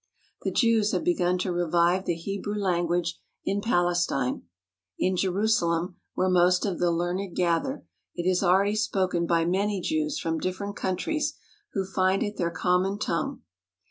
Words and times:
The 0.41 0.49
Jews 0.49 0.93
have 0.93 1.03
begun 1.03 1.37
to 1.37 1.51
revive 1.51 2.05
the 2.05 2.15
Hebrew 2.15 2.55
language 2.57 3.19
in 3.45 3.61
Palestine. 3.61 4.47
In 4.97 5.15
Jerusalem, 5.15 5.97
where 6.15 6.27
most 6.27 6.65
of 6.65 6.79
the 6.79 6.89
learned 6.89 7.35
gather, 7.35 7.85
it 8.15 8.27
is 8.27 8.41
already 8.41 8.75
spoken 8.75 9.27
by 9.27 9.45
many 9.45 9.79
Jews 9.79 10.17
from 10.17 10.39
different 10.39 10.75
countries 10.75 11.35
who 11.73 11.85
find 11.85 12.23
it 12.23 12.37
their 12.37 12.49
common 12.49 12.97
tongue. 12.97 13.43